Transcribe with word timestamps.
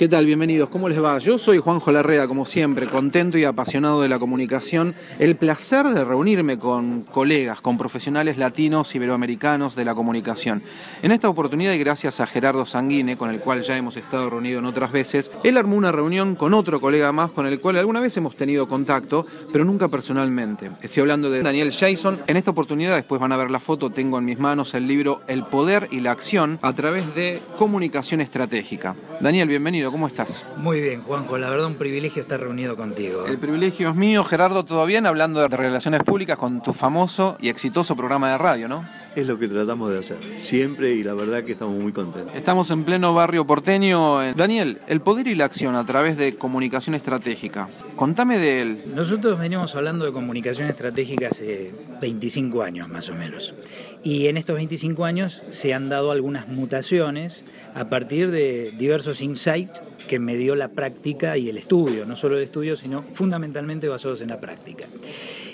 ¿Qué 0.00 0.08
tal? 0.08 0.24
Bienvenidos. 0.24 0.70
¿Cómo 0.70 0.88
les 0.88 1.04
va? 1.04 1.18
Yo 1.18 1.36
soy 1.36 1.58
Juanjo 1.58 1.92
Larrea, 1.92 2.26
como 2.26 2.46
siempre, 2.46 2.86
contento 2.86 3.36
y 3.36 3.44
apasionado 3.44 4.00
de 4.00 4.08
la 4.08 4.18
comunicación. 4.18 4.94
El 5.18 5.36
placer 5.36 5.88
de 5.88 6.02
reunirme 6.06 6.58
con 6.58 7.02
colegas, 7.02 7.60
con 7.60 7.76
profesionales 7.76 8.38
latinos, 8.38 8.94
iberoamericanos 8.94 9.76
de 9.76 9.84
la 9.84 9.94
comunicación. 9.94 10.62
En 11.02 11.12
esta 11.12 11.28
oportunidad, 11.28 11.74
y 11.74 11.78
gracias 11.80 12.18
a 12.20 12.26
Gerardo 12.26 12.64
Sanguine, 12.64 13.18
con 13.18 13.28
el 13.28 13.40
cual 13.40 13.60
ya 13.60 13.76
hemos 13.76 13.98
estado 13.98 14.30
reunidos 14.30 14.60
en 14.60 14.64
otras 14.64 14.90
veces, 14.90 15.30
él 15.44 15.58
armó 15.58 15.76
una 15.76 15.92
reunión 15.92 16.34
con 16.34 16.54
otro 16.54 16.80
colega 16.80 17.12
más, 17.12 17.30
con 17.32 17.46
el 17.46 17.60
cual 17.60 17.76
alguna 17.76 18.00
vez 18.00 18.16
hemos 18.16 18.34
tenido 18.34 18.66
contacto, 18.66 19.26
pero 19.52 19.66
nunca 19.66 19.88
personalmente. 19.88 20.70
Estoy 20.80 21.02
hablando 21.02 21.28
de 21.28 21.42
Daniel 21.42 21.74
Jason. 21.78 22.20
En 22.26 22.38
esta 22.38 22.52
oportunidad, 22.52 22.96
después 22.96 23.20
van 23.20 23.32
a 23.32 23.36
ver 23.36 23.50
la 23.50 23.60
foto, 23.60 23.90
tengo 23.90 24.16
en 24.16 24.24
mis 24.24 24.38
manos 24.38 24.72
el 24.72 24.88
libro 24.88 25.20
El 25.28 25.44
Poder 25.44 25.88
y 25.90 26.00
la 26.00 26.12
Acción 26.12 26.58
a 26.62 26.72
través 26.72 27.14
de 27.14 27.42
comunicación 27.58 28.22
estratégica. 28.22 28.96
Daniel, 29.20 29.46
bienvenido. 29.46 29.89
¿Cómo 29.90 30.06
estás? 30.06 30.44
Muy 30.56 30.80
bien, 30.80 31.02
Juanjo, 31.02 31.38
la 31.38 31.48
verdad 31.48 31.66
un 31.66 31.74
privilegio 31.74 32.22
estar 32.22 32.40
reunido 32.40 32.76
contigo. 32.76 33.26
El 33.26 33.38
privilegio 33.38 33.90
es 33.90 33.94
mío, 33.94 34.24
Gerardo, 34.24 34.64
¿todo 34.64 34.86
bien? 34.86 35.06
Hablando 35.06 35.40
de 35.40 35.48
relaciones 35.48 36.02
públicas 36.02 36.36
con 36.36 36.62
tu 36.62 36.72
famoso 36.72 37.36
y 37.40 37.48
exitoso 37.48 37.96
programa 37.96 38.30
de 38.30 38.38
radio, 38.38 38.68
¿no? 38.68 38.84
Es 39.16 39.26
lo 39.26 39.38
que 39.38 39.48
tratamos 39.48 39.90
de 39.90 39.98
hacer, 39.98 40.18
siempre 40.36 40.94
y 40.94 41.02
la 41.02 41.14
verdad 41.14 41.42
que 41.42 41.52
estamos 41.52 41.74
muy 41.74 41.92
contentos. 41.92 42.34
Estamos 42.36 42.70
en 42.70 42.84
pleno 42.84 43.12
barrio 43.12 43.44
porteño. 43.44 44.20
Daniel, 44.34 44.78
el 44.86 45.00
poder 45.00 45.26
y 45.26 45.34
la 45.34 45.46
acción 45.46 45.74
a 45.74 45.84
través 45.84 46.16
de 46.16 46.36
comunicación 46.36 46.94
estratégica. 46.94 47.68
Contame 47.96 48.38
de 48.38 48.62
él. 48.62 48.82
Nosotros 48.94 49.38
venimos 49.38 49.74
hablando 49.74 50.04
de 50.04 50.12
comunicación 50.12 50.68
estratégica 50.68 51.28
hace 51.28 51.72
25 52.00 52.62
años 52.62 52.88
más 52.88 53.08
o 53.08 53.14
menos. 53.14 53.54
Y 54.02 54.28
en 54.28 54.38
estos 54.38 54.56
25 54.56 55.04
años 55.04 55.42
se 55.50 55.74
han 55.74 55.90
dado 55.90 56.10
algunas 56.10 56.48
mutaciones 56.48 57.44
a 57.74 57.90
partir 57.90 58.30
de 58.30 58.72
diversos 58.78 59.20
insights 59.20 59.82
que 60.08 60.18
me 60.18 60.36
dio 60.36 60.56
la 60.56 60.68
práctica 60.68 61.36
y 61.36 61.50
el 61.50 61.58
estudio, 61.58 62.06
no 62.06 62.16
solo 62.16 62.36
el 62.38 62.42
estudio, 62.42 62.76
sino 62.76 63.02
fundamentalmente 63.02 63.88
basados 63.88 64.22
en 64.22 64.28
la 64.28 64.40
práctica. 64.40 64.86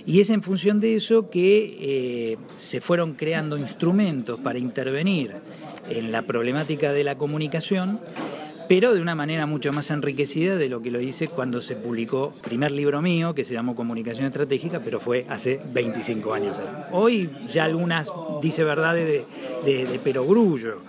Y 0.07 0.21
es 0.21 0.31
en 0.31 0.43
función 0.43 0.79
de 0.79 0.95
eso 0.95 1.29
que 1.29 1.77
eh, 1.81 2.37
se 2.57 2.81
fueron 2.81 3.15
creando 3.15 3.59
instrumentos 3.59 4.39
para 4.39 4.61
intervenir 4.61 5.33
en 5.91 6.13
la 6.13 6.23
problemática 6.23 6.93
de 6.93 7.03
la 7.03 7.19
comunicación, 7.19 8.01
pero 8.69 8.95
de 8.95 9.01
una 9.01 9.15
manera 9.15 9.47
mucho 9.47 9.73
más 9.73 9.91
enriquecida 9.91 10.57
de 10.57 10.69
lo 10.69 10.83
que 10.83 10.91
lo 10.91 11.01
hice 11.01 11.29
cuando 11.29 11.61
se 11.61 11.77
publicó 11.77 12.33
el 12.37 12.43
primer 12.43 12.73
libro 12.73 13.03
mío, 13.03 13.35
que 13.35 13.45
se 13.45 13.55
llamó 13.55 13.75
Comunicación 13.75 14.27
Estratégica, 14.27 14.81
pero 14.81 15.01
fue 15.01 15.27
hace 15.29 15.61
25 15.73 16.35
años. 16.35 16.61
Hoy 16.93 17.31
ya 17.51 17.65
algunas 17.65 18.11
dice 18.43 18.65
verdades 18.65 19.25
de, 19.65 19.87
de 19.87 19.99
perogrullo 19.99 20.83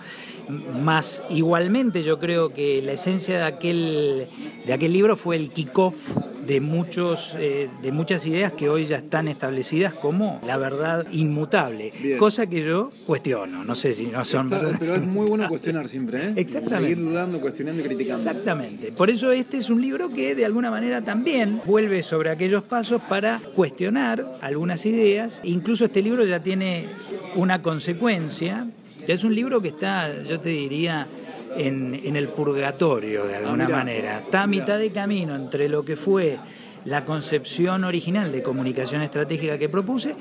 más 0.82 1.22
igualmente 1.28 2.02
yo 2.02 2.18
creo 2.18 2.54
que 2.54 2.80
la 2.82 2.92
esencia 2.92 3.36
de 3.36 3.44
aquel, 3.44 4.28
de 4.66 4.72
aquel 4.72 4.92
libro 4.92 5.16
fue 5.16 5.36
el 5.36 5.50
kick-off 5.50 6.10
de, 6.48 6.60
muchos, 6.60 7.36
eh, 7.38 7.68
de 7.80 7.92
muchas 7.92 8.26
ideas 8.26 8.52
que 8.52 8.68
hoy 8.68 8.86
ya 8.86 8.96
están 8.96 9.28
establecidas 9.28 9.94
como 9.94 10.40
la 10.44 10.56
verdad 10.56 11.06
inmutable, 11.12 11.92
cosa 12.18 12.46
que 12.46 12.64
yo 12.64 12.90
cuestiono, 13.06 13.62
no 13.64 13.74
sé 13.74 13.92
si 13.92 14.06
no 14.06 14.24
son 14.24 14.50
verdad. 14.50 14.74
Pero 14.80 14.96
es 14.96 15.02
muy 15.02 15.26
bueno 15.28 15.48
cuestionar 15.48 15.88
siempre, 15.88 16.28
¿eh? 16.28 16.32
Exactamente. 16.36 16.94
Seguir 16.94 17.04
dudando, 17.04 17.40
cuestionando 17.40 17.80
y 17.82 17.84
criticando. 17.84 18.16
Exactamente. 18.16 18.92
Por 18.92 19.10
eso 19.10 19.30
este 19.30 19.58
es 19.58 19.70
un 19.70 19.80
libro 19.80 20.08
que 20.08 20.34
de 20.34 20.44
alguna 20.44 20.70
manera 20.70 21.02
también 21.02 21.60
vuelve 21.64 22.02
sobre 22.02 22.30
aquellos 22.30 22.64
pasos 22.64 23.00
para 23.08 23.40
cuestionar 23.54 24.26
algunas 24.40 24.84
ideas. 24.86 25.40
Incluso 25.44 25.84
este 25.84 26.02
libro 26.02 26.24
ya 26.24 26.42
tiene 26.42 26.86
una 27.36 27.62
consecuencia 27.62 28.66
es 29.12 29.24
un 29.24 29.34
libro 29.34 29.60
que 29.62 29.68
está, 29.68 30.22
yo 30.22 30.38
te 30.38 30.50
diría, 30.50 31.06
en, 31.56 32.16
el 32.16 32.28
purgatorio 32.28 33.26
de 33.26 33.36
alguna 33.36 33.66
ah, 33.66 33.68
manera. 33.68 34.18
Está 34.20 34.42
a 34.42 34.46
mitad 34.46 34.78
de 34.78 34.90
camino 34.90 35.34
entre 35.34 35.68
lo 35.68 35.84
que 35.84 35.96
fue 35.96 36.38
la 36.84 37.04
concepción 37.04 37.84
original 37.84 38.32
de 38.32 38.42
comunicación 38.42 39.02
estratégica 39.02 39.58
que 39.58 39.68
propuse, 39.68 40.14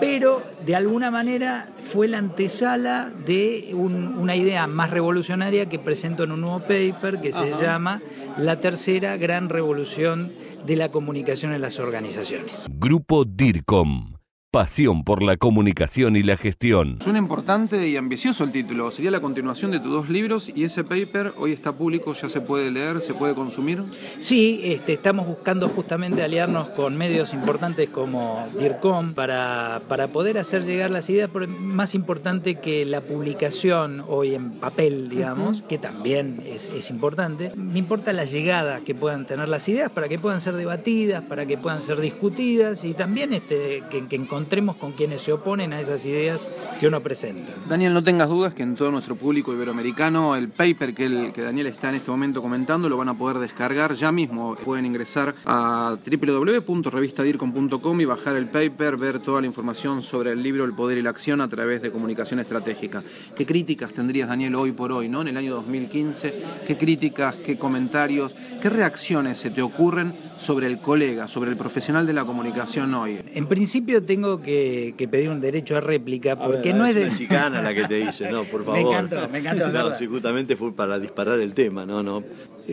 pero 0.00 0.42
de 0.64 0.74
alguna 0.74 1.10
manera 1.10 1.68
fue 1.84 2.08
la 2.08 2.18
antesala 2.18 3.12
de 3.26 3.70
una 3.74 4.34
idea 4.34 4.66
más 4.66 4.90
revolucionaria 4.90 5.68
que 5.68 5.78
presento 5.78 6.24
en 6.24 6.32
un 6.32 6.40
nuevo 6.40 6.60
paper 6.60 7.20
que 7.20 7.32
se 7.32 7.50
llama 7.50 8.00
La 8.38 8.60
tercera 8.60 9.16
gran 9.16 9.48
revolución 9.48 10.32
de 10.66 10.76
la 10.76 10.88
comunicación 10.90 11.52
en 11.52 11.60
las 11.60 11.78
organizaciones. 11.78 12.66
Grupo 12.70 13.24
DIRCOM 13.24 14.11
Pasión 14.52 15.02
por 15.02 15.22
la 15.22 15.38
comunicación 15.38 16.14
y 16.14 16.22
la 16.22 16.36
gestión. 16.36 16.98
Suena 17.00 17.18
importante 17.18 17.88
y 17.88 17.96
ambicioso 17.96 18.44
el 18.44 18.52
título. 18.52 18.90
Sería 18.90 19.10
la 19.10 19.20
continuación 19.20 19.70
de 19.70 19.80
tus 19.80 19.90
dos 19.90 20.10
libros 20.10 20.52
y 20.54 20.64
ese 20.64 20.84
paper 20.84 21.32
hoy 21.38 21.52
está 21.52 21.72
público, 21.72 22.12
ya 22.12 22.28
se 22.28 22.42
puede 22.42 22.70
leer, 22.70 23.00
se 23.00 23.14
puede 23.14 23.34
consumir. 23.34 23.82
Sí, 24.18 24.60
este, 24.62 24.92
estamos 24.92 25.26
buscando 25.26 25.70
justamente 25.70 26.22
aliarnos 26.22 26.68
con 26.68 26.98
medios 26.98 27.32
importantes 27.32 27.88
como 27.88 28.46
DIRCOM 28.60 29.14
para, 29.14 29.80
para 29.88 30.08
poder 30.08 30.36
hacer 30.36 30.66
llegar 30.66 30.90
las 30.90 31.08
ideas, 31.08 31.30
pero 31.32 31.48
más 31.48 31.94
importante 31.94 32.56
que 32.56 32.84
la 32.84 33.00
publicación 33.00 34.04
hoy 34.06 34.34
en 34.34 34.50
papel, 34.50 35.08
digamos, 35.08 35.62
que 35.62 35.78
también 35.78 36.42
es, 36.44 36.68
es 36.76 36.90
importante. 36.90 37.52
Me 37.56 37.78
importa 37.78 38.12
la 38.12 38.26
llegada 38.26 38.80
que 38.80 38.94
puedan 38.94 39.24
tener 39.24 39.48
las 39.48 39.66
ideas 39.70 39.90
para 39.90 40.10
que 40.10 40.18
puedan 40.18 40.42
ser 40.42 40.56
debatidas, 40.56 41.22
para 41.22 41.46
que 41.46 41.56
puedan 41.56 41.80
ser 41.80 42.02
discutidas 42.02 42.84
y 42.84 42.92
también 42.92 43.32
este, 43.32 43.82
que, 43.88 44.06
que 44.06 44.16
encontremos 44.16 44.41
con 44.78 44.92
quienes 44.92 45.22
se 45.22 45.32
oponen 45.32 45.72
a 45.72 45.80
esas 45.80 46.04
ideas 46.04 46.46
que 46.78 46.86
uno 46.86 47.00
presenta. 47.00 47.52
Daniel, 47.68 47.94
no 47.94 48.02
tengas 48.02 48.28
dudas 48.28 48.52
que 48.54 48.62
en 48.62 48.74
todo 48.74 48.90
nuestro 48.90 49.16
público 49.16 49.52
iberoamericano 49.52 50.36
el 50.36 50.48
paper 50.48 50.94
que, 50.94 51.06
el, 51.06 51.32
que 51.32 51.42
Daniel 51.42 51.68
está 51.68 51.88
en 51.88 51.94
este 51.96 52.10
momento 52.10 52.42
comentando 52.42 52.88
lo 52.88 52.96
van 52.96 53.08
a 53.08 53.14
poder 53.16 53.38
descargar 53.38 53.94
ya 53.94 54.12
mismo. 54.12 54.54
Pueden 54.56 54.84
ingresar 54.84 55.34
a 55.44 55.96
www.revistadircom.com 56.04 58.00
y 58.00 58.04
bajar 58.04 58.36
el 58.36 58.46
paper, 58.46 58.96
ver 58.96 59.20
toda 59.20 59.40
la 59.40 59.46
información 59.46 60.02
sobre 60.02 60.32
el 60.32 60.42
libro 60.42 60.64
El 60.64 60.74
Poder 60.74 60.98
y 60.98 61.02
la 61.02 61.10
Acción 61.10 61.40
a 61.40 61.48
través 61.48 61.82
de 61.82 61.90
comunicación 61.90 62.40
estratégica. 62.40 63.02
¿Qué 63.36 63.46
críticas 63.46 63.92
tendrías, 63.92 64.28
Daniel, 64.28 64.54
hoy 64.56 64.72
por 64.72 64.92
hoy, 64.92 65.08
¿no? 65.08 65.22
en 65.22 65.28
el 65.28 65.36
año 65.36 65.54
2015? 65.54 66.34
¿Qué 66.66 66.76
críticas, 66.76 67.36
qué 67.36 67.56
comentarios, 67.56 68.34
qué 68.60 68.68
reacciones 68.68 69.38
se 69.38 69.50
te 69.50 69.62
ocurren 69.62 70.12
sobre 70.38 70.66
el 70.66 70.78
colega, 70.78 71.28
sobre 71.28 71.50
el 71.50 71.56
profesional 71.56 72.06
de 72.06 72.12
la 72.12 72.24
comunicación 72.24 72.92
hoy? 72.94 73.18
En 73.34 73.46
principio 73.46 74.02
tengo 74.02 74.31
que, 74.40 74.94
pedir 75.10 75.28
un 75.28 75.40
derecho 75.40 75.76
a 75.76 75.80
réplica 75.80 76.36
porque 76.36 76.72
no 76.72 76.86
es, 76.86 76.94
de. 76.94 77.12
chicana 77.14 77.60
la 77.60 77.74
que 77.74 77.84
te 77.86 77.96
dice, 77.96 78.30
no, 78.30 78.44
por 78.44 78.64
favor. 78.64 78.80
me 78.80 78.88
encantó, 78.88 79.28
me 79.28 79.38
encantó. 79.38 79.68
no, 79.68 79.94
si 79.94 80.06
justamente 80.06 80.56
fue 80.56 80.74
para 80.74 80.98
disparar 80.98 81.40
el 81.40 81.52
tema, 81.52 81.84
no, 81.84 82.02
no. 82.02 82.22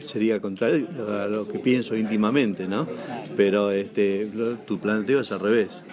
Sería 0.04 0.40
contrario 0.40 0.88
a 1.10 1.26
lo 1.26 1.48
que 1.48 1.58
pienso 1.58 1.96
íntimamente, 1.96 2.68
¿no? 2.68 2.88
Pero 3.36 3.72
este, 3.72 4.30
tu 4.68 4.80
planteo 4.80 5.22
es 5.22 5.32
al 5.32 5.40
revés. 5.40 5.84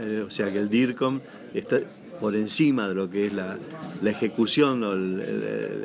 Eh, 0.00 0.24
o 0.26 0.30
sea 0.30 0.52
que 0.52 0.58
el 0.58 0.68
DIRCOM 0.68 1.20
está 1.54 1.78
por 2.20 2.34
encima 2.34 2.88
de 2.88 2.94
lo 2.94 3.08
que 3.10 3.26
es 3.26 3.32
la, 3.32 3.56
ejecución 4.04 4.82
o 4.82 4.92
el, 4.92 5.77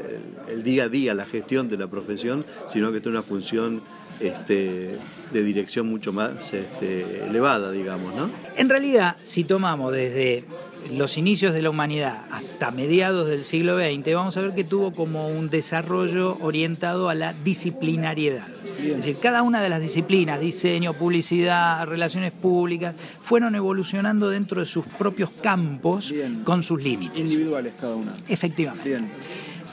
día 0.62 0.84
a 0.84 0.90
día, 0.90 1.14
la 1.14 1.26
gestión 1.26 1.70
de 1.70 1.78
la 1.78 1.88
profesión, 1.88 2.46
sino 2.68 2.92
que 2.92 3.02
tiene 3.02 3.18
una 3.18 3.24
función 3.24 3.82
este, 4.20 4.96
de 5.32 5.44
dirección 5.44 5.88
mucho 5.88 6.14
más 6.14 6.54
este, 6.54 7.26
elevada, 7.26 7.72
digamos, 7.72 8.14
¿no? 8.16 8.30
En 8.56 8.70
realidad, 8.70 9.18
si 9.22 9.44
tomamos 9.44 9.92
desde 9.92 10.46
los 10.92 11.18
inicios 11.18 11.54
de 11.54 11.62
la 11.62 11.70
humanidad 11.70 12.26
hasta 12.32 12.72
mediados 12.72 13.28
del 13.28 13.44
siglo 13.44 13.78
XX, 13.78 14.14
vamos 14.14 14.38
a 14.38 14.42
ver 14.42 14.54
que 14.54 14.64
tuvo 14.64 14.92
como 14.92 15.28
un 15.28 15.50
desarrollo 15.50 16.38
orientado 16.42 17.10
a 17.10 17.16
la 17.16 17.34
disciplinariedad. 17.34 18.48
Es 18.80 18.98
decir, 18.98 19.18
cada 19.22 19.44
una 19.44 19.62
de 19.62 19.70
las 19.70 19.82
disciplinas, 19.82 20.40
diseño, 20.40 20.94
publicidad, 20.94 21.86
relaciones 21.88 22.32
públicas, 22.32 22.96
fueron 23.22 23.56
evolucionando 23.56 24.30
dentro 24.30 24.60
de 24.60 24.66
sus 24.66 24.86
propios 24.86 25.30
campos 25.42 26.14
con 26.44 26.64
sus 26.64 26.84
límites. 26.84 27.32
Individuales 27.32 27.74
cada 27.80 27.96
una. 27.96 28.14
Efectivamente. 28.28 28.90
Bien. 28.90 29.10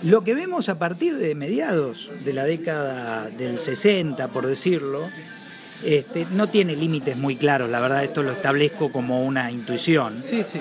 Lo 0.02 0.24
que 0.24 0.34
vemos 0.34 0.68
a 0.70 0.78
partir 0.78 1.18
de 1.18 1.34
mediados 1.34 2.10
de 2.24 2.32
la 2.32 2.44
década 2.44 3.28
del 3.28 3.58
60, 3.58 4.28
por 4.28 4.46
decirlo, 4.46 5.08
este, 5.84 6.26
no 6.32 6.48
tiene 6.48 6.74
límites 6.74 7.18
muy 7.18 7.36
claros, 7.36 7.68
la 7.68 7.80
verdad 7.80 8.04
esto 8.04 8.22
lo 8.22 8.32
establezco 8.32 8.90
como 8.90 9.24
una 9.24 9.50
intuición. 9.50 10.22
Sí, 10.22 10.42
sí. 10.42 10.60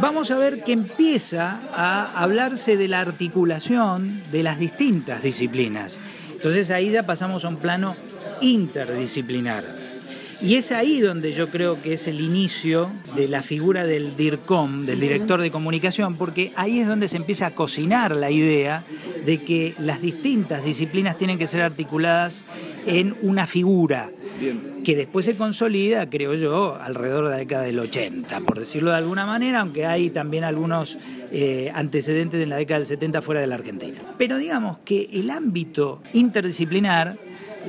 Vamos 0.00 0.30
a 0.30 0.38
ver 0.38 0.62
que 0.62 0.72
empieza 0.72 1.60
a 1.74 2.22
hablarse 2.22 2.76
de 2.76 2.88
la 2.88 3.00
articulación 3.00 4.22
de 4.30 4.42
las 4.42 4.58
distintas 4.58 5.22
disciplinas. 5.22 5.98
Entonces 6.32 6.70
ahí 6.70 6.90
ya 6.90 7.04
pasamos 7.04 7.44
a 7.44 7.48
un 7.48 7.56
plano 7.56 7.96
interdisciplinar. 8.40 9.77
Y 10.40 10.54
es 10.54 10.70
ahí 10.70 11.00
donde 11.00 11.32
yo 11.32 11.50
creo 11.50 11.82
que 11.82 11.94
es 11.94 12.06
el 12.06 12.20
inicio 12.20 12.90
de 13.16 13.26
la 13.26 13.42
figura 13.42 13.84
del 13.84 14.16
DIRCOM, 14.16 14.86
del 14.86 15.00
director 15.00 15.40
de 15.40 15.50
comunicación, 15.50 16.14
porque 16.14 16.52
ahí 16.54 16.78
es 16.78 16.86
donde 16.86 17.08
se 17.08 17.16
empieza 17.16 17.46
a 17.46 17.50
cocinar 17.50 18.14
la 18.14 18.30
idea 18.30 18.84
de 19.26 19.42
que 19.42 19.74
las 19.80 20.00
distintas 20.00 20.64
disciplinas 20.64 21.18
tienen 21.18 21.38
que 21.38 21.48
ser 21.48 21.62
articuladas 21.62 22.44
en 22.86 23.16
una 23.22 23.46
figura. 23.46 24.10
que 24.84 24.94
después 24.94 25.26
se 25.26 25.34
consolida, 25.34 26.08
creo 26.08 26.34
yo, 26.34 26.78
alrededor 26.80 27.24
de 27.24 27.30
la 27.30 27.36
década 27.36 27.64
del 27.64 27.80
80, 27.80 28.40
por 28.42 28.60
decirlo 28.60 28.92
de 28.92 28.96
alguna 28.96 29.26
manera, 29.26 29.60
aunque 29.60 29.84
hay 29.84 30.10
también 30.10 30.44
algunos 30.44 30.96
eh, 31.32 31.72
antecedentes 31.74 32.40
en 32.40 32.48
la 32.48 32.56
década 32.56 32.78
del 32.78 32.86
70 32.86 33.20
fuera 33.20 33.40
de 33.40 33.48
la 33.48 33.56
Argentina. 33.56 33.98
Pero 34.16 34.38
digamos 34.38 34.78
que 34.84 35.10
el 35.12 35.30
ámbito 35.30 36.00
interdisciplinar 36.14 37.18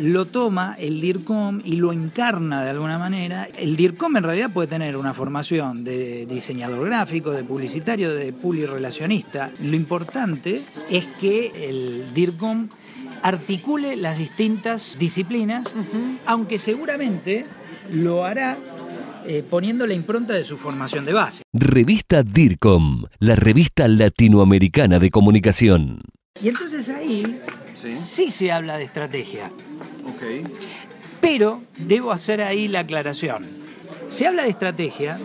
lo 0.01 0.25
toma 0.25 0.75
el 0.79 1.01
DIRCOM 1.01 1.61
y 1.63 1.73
lo 1.75 1.91
encarna 1.91 2.63
de 2.63 2.69
alguna 2.69 2.97
manera. 2.97 3.47
El 3.57 3.75
DIRCOM 3.75 4.17
en 4.17 4.23
realidad 4.23 4.51
puede 4.51 4.67
tener 4.67 4.95
una 4.97 5.13
formación 5.13 5.83
de 5.83 6.25
diseñador 6.25 6.85
gráfico, 6.85 7.31
de 7.31 7.43
publicitario, 7.43 8.13
de 8.13 8.31
publirelacionista. 8.33 9.51
Lo 9.63 9.75
importante 9.75 10.61
es 10.89 11.05
que 11.19 11.51
el 11.69 12.13
DIRCOM 12.13 12.69
articule 13.21 13.97
las 13.97 14.17
distintas 14.17 14.97
disciplinas, 14.97 15.75
aunque 16.25 16.59
seguramente 16.59 17.45
lo 17.93 18.23
hará 18.23 18.57
eh, 19.25 19.43
poniendo 19.47 19.85
la 19.85 19.93
impronta 19.93 20.33
de 20.33 20.43
su 20.45 20.57
formación 20.57 21.03
de 21.05 21.13
base. 21.13 21.43
Revista 21.53 22.23
DIRCOM, 22.23 23.03
la 23.19 23.35
revista 23.35 23.87
latinoamericana 23.87 24.99
de 24.99 25.09
comunicación. 25.09 25.99
Y 26.41 26.47
entonces 26.47 26.87
ahí 26.89 27.41
Sí. 27.81 27.93
sí 27.93 28.31
se 28.31 28.51
habla 28.51 28.77
de 28.77 28.83
estrategia. 28.83 29.51
Pero 31.21 31.61
debo 31.77 32.11
hacer 32.11 32.41
ahí 32.41 32.67
la 32.67 32.81
aclaración. 32.81 33.45
Se 34.07 34.25
habla 34.27 34.43
de 34.43 34.49
estrategia, 34.49 35.19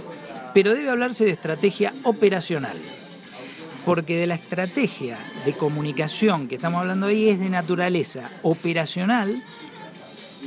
pero 0.53 0.75
debe 0.75 0.91
hablarse 0.91 1.25
de 1.25 1.31
estrategia 1.31 1.93
operacional. 2.03 2.77
Porque 3.85 4.17
de 4.17 4.27
la 4.27 4.35
estrategia 4.35 5.19
de 5.45 5.53
comunicación 5.53 6.49
que 6.49 6.57
estamos 6.57 6.81
hablando 6.81 7.07
ahí 7.07 7.29
es 7.29 7.39
de 7.39 7.51
naturaleza 7.51 8.31
operacional, 8.43 9.43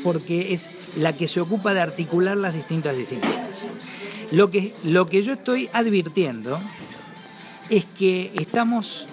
porque 0.04 0.54
es 0.54 0.72
la 0.98 1.14
que 1.16 1.28
se 1.28 1.40
ocupa 1.40 1.74
de 1.74 1.82
articular 1.82 2.38
las 2.38 2.54
distintas 2.54 2.98
disciplinas. 2.98 3.68
Lo 4.32 4.52
que, 4.52 4.74
lo 4.84 5.06
que 5.06 5.22
yo 5.22 5.34
estoy 5.34 5.70
advirtiendo 5.72 6.60
es 7.70 7.86
que 7.98 8.32
estamos 8.36 9.08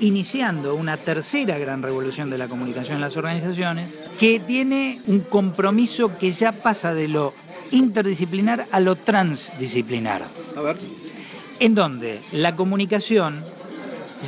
iniciando 0.00 0.74
una 0.74 0.96
tercera 0.96 1.58
gran 1.58 1.82
revolución 1.82 2.30
de 2.30 2.38
la 2.38 2.48
comunicación 2.48 2.96
en 2.96 3.00
las 3.00 3.16
organizaciones 3.16 3.88
que 4.18 4.40
tiene 4.40 5.00
un 5.06 5.20
compromiso 5.20 6.16
que 6.18 6.32
ya 6.32 6.52
pasa 6.52 6.92
de 6.94 7.08
lo 7.08 7.34
interdisciplinar 7.70 8.66
a 8.70 8.80
lo 8.80 8.96
transdisciplinar, 8.96 10.22
A 10.56 10.60
ver. 10.62 10.76
en 11.60 11.74
donde 11.74 12.20
la 12.32 12.56
comunicación 12.56 13.44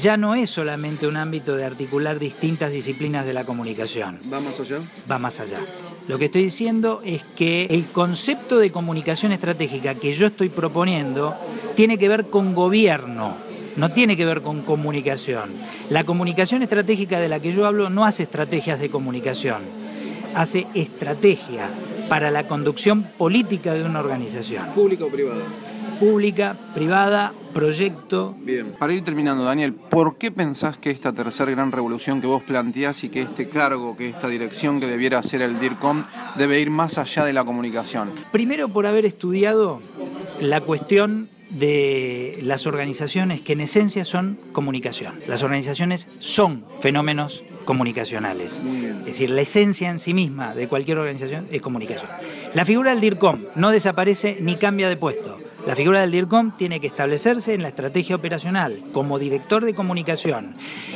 ya 0.00 0.16
no 0.16 0.34
es 0.37 0.50
solamente 0.50 1.08
un 1.08 1.16
ámbito 1.16 1.56
de 1.56 1.64
articular 1.64 2.19
distintas 2.19 2.70
disciplinas 2.72 3.26
de 3.26 3.32
la 3.34 3.44
comunicación, 3.44 4.19
¿Vamos 4.26 4.60
allá? 4.60 4.78
va 5.10 5.19
más 5.19 5.40
allá. 5.40 5.58
Lo 6.06 6.19
que 6.19 6.26
estoy 6.26 6.42
diciendo 6.44 7.02
es 7.04 7.22
que 7.37 7.66
el 7.70 7.87
concepto 7.87 8.58
de 8.58 8.70
comunicación 8.70 9.32
estratégica 9.32 9.94
que 9.94 10.12
yo 10.14 10.26
estoy 10.26 10.48
proponiendo 10.48 11.37
tiene 11.75 11.98
que 11.98 12.08
ver 12.08 12.26
con 12.26 12.54
gobierno, 12.54 13.37
no 13.76 13.90
tiene 13.90 14.16
que 14.16 14.26
ver 14.26 14.42
con 14.42 14.62
comunicación. 14.62 15.50
La 15.88 16.04
comunicación 16.04 16.62
estratégica 16.62 17.19
de 17.20 17.28
la 17.28 17.40
que 17.40 17.52
yo 17.52 17.66
hablo 17.66 17.90
no 17.90 18.04
hace 18.04 18.25
estrategias 18.25 18.81
de 18.81 18.90
comunicación, 18.90 19.58
hace 20.34 20.66
estrategia 20.74 21.68
para 22.08 22.30
la 22.30 22.46
conducción 22.46 23.04
política 23.16 23.74
de 23.74 23.84
una 23.84 24.00
organización, 24.00 24.66
¿Pública 24.74 25.04
o 25.04 25.08
privada? 25.08 25.42
pública, 26.00 26.56
privada, 26.74 27.32
proyecto, 27.52 28.34
Bien. 28.40 28.72
Para 28.78 28.94
ir 28.94 29.04
terminando, 29.04 29.44
Daniel, 29.44 29.74
¿por 29.74 30.16
qué 30.16 30.30
pensás 30.32 30.78
que 30.78 30.90
esta 30.90 31.12
tercera 31.12 31.50
gran 31.50 31.72
revolución 31.72 32.20
que 32.20 32.26
vos 32.26 32.42
planteás 32.42 33.04
y 33.04 33.10
que 33.10 33.22
este 33.22 33.48
cargo, 33.48 33.96
que 33.96 34.08
esta 34.08 34.28
dirección 34.28 34.80
que 34.80 34.86
debiera 34.86 35.18
hacer 35.18 35.42
el 35.42 35.60
DIRCOM 35.60 36.04
debe 36.36 36.58
ir 36.60 36.70
más 36.70 36.96
allá 36.96 37.24
de 37.24 37.32
la 37.34 37.44
comunicación? 37.44 38.12
Primero 38.32 38.68
por 38.68 38.86
haber 38.86 39.04
estudiado 39.04 39.82
la 40.40 40.62
cuestión 40.62 41.28
de 41.50 42.38
las 42.43 42.67
organizaciones 42.67 43.41
que 43.41 43.55
en 43.55 43.61
esencia 43.61 44.05
son 44.05 44.38
comunicación. 44.52 45.12
Las 45.26 45.43
organizaciones 45.43 46.08
son 46.19 46.64
fenómenos 46.81 47.44
comunicacionales. 47.64 48.61
Es 49.00 49.05
decir, 49.05 49.31
la 49.31 49.43
esencia 49.43 49.91
en 49.91 49.99
sí 49.99 50.14
misma 50.14 50.55
de 50.55 50.69
cualquier 50.69 50.99
organización 50.99 51.47
es 51.50 51.62
comunicación. 51.62 52.11
La 52.55 52.64
figura 52.64 52.91
del 52.91 53.00
DIRCOM 53.00 53.41
no 53.55 53.70
desaparece 53.70 54.38
ni 54.41 54.56
cambia 54.56 54.88
de 54.88 54.97
puesto. 54.97 55.39
La 55.66 55.76
figura 55.76 56.00
del 56.00 56.10
DIRCOM 56.10 56.56
tiene 56.56 56.80
que 56.80 56.86
establecerse 56.86 57.52
en 57.52 57.62
la 57.62 57.68
estrategia 57.68 58.16
operacional 58.16 58.78
como 58.92 59.18
director 59.18 59.64
de 59.64 59.74
comunicación. 59.74 60.54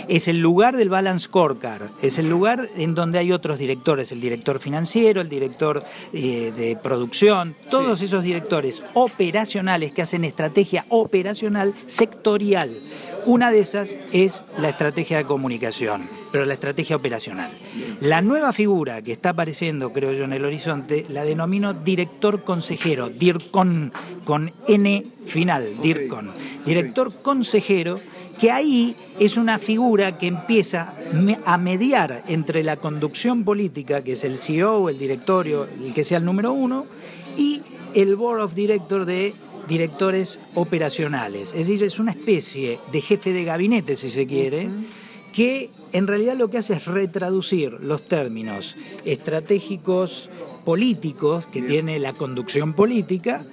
Es 0.08 0.26
el 0.26 0.38
lugar 0.38 0.76
del 0.76 0.88
balance 0.88 1.26
scorecard, 1.26 1.88
es 2.02 2.18
el 2.18 2.30
lugar 2.30 2.70
en 2.76 2.94
donde 2.94 3.18
hay 3.18 3.30
otros 3.30 3.58
directores, 3.58 4.10
el 4.10 4.22
director 4.22 4.58
financiero, 4.58 5.20
el 5.20 5.28
director 5.28 5.84
eh, 6.12 6.50
de 6.56 6.76
producción, 6.82 7.54
todos 7.70 8.00
esos 8.00 8.22
directores 8.22 8.82
operacionales 8.94 9.92
que 9.92 10.02
hacen 10.02 10.24
estrategia 10.24 10.86
operacional 10.88 11.74
sectorial. 11.86 12.70
Una 13.26 13.50
de 13.50 13.60
esas 13.60 13.96
es 14.12 14.42
la 14.58 14.68
estrategia 14.68 15.16
de 15.16 15.24
comunicación, 15.24 16.08
pero 16.30 16.44
la 16.44 16.54
estrategia 16.54 16.96
operacional. 16.96 17.50
La 18.00 18.20
nueva 18.20 18.52
figura 18.52 19.00
que 19.00 19.12
está 19.12 19.30
apareciendo, 19.30 19.92
creo 19.92 20.12
yo, 20.12 20.24
en 20.24 20.34
el 20.34 20.44
horizonte, 20.44 21.06
la 21.08 21.24
denomino 21.24 21.72
director 21.72 22.44
consejero, 22.44 23.08
DIRCON, 23.08 23.92
con 24.24 24.52
N 24.68 25.06
final, 25.24 25.80
DIRCON. 25.80 26.32
Director 26.66 27.14
consejero, 27.22 27.98
que 28.38 28.50
ahí 28.50 28.94
es 29.18 29.38
una 29.38 29.58
figura 29.58 30.18
que 30.18 30.26
empieza 30.26 30.94
a 31.46 31.56
mediar 31.56 32.24
entre 32.28 32.62
la 32.62 32.76
conducción 32.76 33.44
política, 33.44 34.04
que 34.04 34.12
es 34.12 34.24
el 34.24 34.36
CEO, 34.38 34.90
el 34.90 34.98
directorio, 34.98 35.66
el 35.82 35.94
que 35.94 36.04
sea 36.04 36.18
el 36.18 36.24
número 36.26 36.52
uno, 36.52 36.84
y 37.38 37.62
el 37.94 38.16
Board 38.16 38.42
of 38.42 38.54
Director 38.54 39.06
de 39.06 39.34
directores 39.68 40.38
operacionales. 40.54 41.52
Es 41.52 41.66
decir, 41.66 41.82
es 41.82 41.98
una 41.98 42.12
especie 42.12 42.78
de 42.92 43.00
jefe 43.00 43.32
de 43.32 43.44
gabinete, 43.44 43.96
si 43.96 44.10
se 44.10 44.26
quiere, 44.26 44.68
que 45.32 45.70
en 45.92 46.06
realidad 46.06 46.36
lo 46.36 46.48
que 46.48 46.58
hace 46.58 46.74
es 46.74 46.84
retraducir 46.84 47.72
los 47.80 48.02
términos 48.02 48.76
estratégicos 49.04 50.30
políticos 50.64 51.46
que 51.46 51.62
tiene 51.62 51.98
la 51.98 52.12
conducción 52.12 52.72
política 52.72 53.44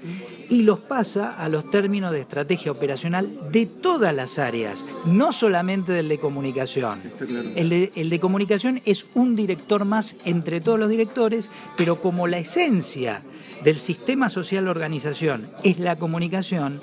y 0.51 0.63
los 0.63 0.79
pasa 0.79 1.29
a 1.29 1.47
los 1.47 1.71
términos 1.71 2.11
de 2.11 2.19
estrategia 2.19 2.73
operacional 2.73 3.31
de 3.53 3.65
todas 3.65 4.13
las 4.13 4.37
áreas, 4.37 4.85
no 5.05 5.31
solamente 5.31 5.93
del 5.93 6.09
de 6.09 6.19
comunicación. 6.19 6.99
El 7.55 7.69
de, 7.69 7.91
el 7.95 8.09
de 8.09 8.19
comunicación 8.19 8.81
es 8.85 9.05
un 9.13 9.37
director 9.37 9.85
más 9.85 10.17
entre 10.25 10.59
todos 10.59 10.77
los 10.77 10.89
directores, 10.89 11.49
pero 11.77 12.01
como 12.01 12.27
la 12.27 12.37
esencia 12.37 13.23
del 13.63 13.77
sistema 13.77 14.29
social 14.29 14.67
organización 14.67 15.49
es 15.63 15.79
la 15.79 15.95
comunicación, 15.95 16.81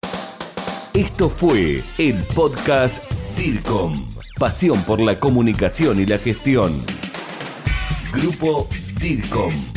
Esto 0.94 1.30
fue 1.30 1.84
el 1.98 2.24
podcast 2.36 3.04
DIRCOM. 3.38 4.06
Pasión 4.40 4.84
por 4.84 5.00
la 5.00 5.20
comunicación 5.20 6.00
y 6.00 6.06
la 6.06 6.20
gestión. 6.20 6.80
Grupo 8.14 8.68
DIRCOM. 9.00 9.77